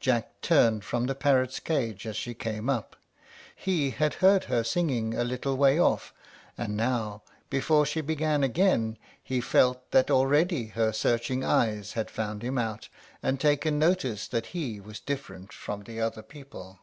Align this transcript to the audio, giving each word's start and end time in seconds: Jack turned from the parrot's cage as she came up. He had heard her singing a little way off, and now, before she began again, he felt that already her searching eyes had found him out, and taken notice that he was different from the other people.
Jack 0.00 0.40
turned 0.40 0.84
from 0.84 1.04
the 1.04 1.14
parrot's 1.14 1.60
cage 1.60 2.06
as 2.06 2.16
she 2.16 2.32
came 2.32 2.70
up. 2.70 2.96
He 3.54 3.90
had 3.90 4.14
heard 4.24 4.44
her 4.44 4.64
singing 4.64 5.12
a 5.12 5.22
little 5.22 5.54
way 5.58 5.78
off, 5.78 6.14
and 6.56 6.78
now, 6.78 7.22
before 7.50 7.84
she 7.84 8.00
began 8.00 8.42
again, 8.42 8.96
he 9.22 9.42
felt 9.42 9.90
that 9.90 10.10
already 10.10 10.68
her 10.68 10.94
searching 10.94 11.44
eyes 11.44 11.92
had 11.92 12.10
found 12.10 12.42
him 12.42 12.56
out, 12.56 12.88
and 13.22 13.38
taken 13.38 13.78
notice 13.78 14.26
that 14.28 14.46
he 14.56 14.80
was 14.80 14.98
different 14.98 15.52
from 15.52 15.82
the 15.82 16.00
other 16.00 16.22
people. 16.22 16.78